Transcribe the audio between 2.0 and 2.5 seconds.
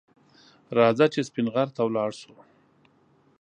شو